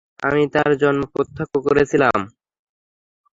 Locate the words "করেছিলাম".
1.67-2.19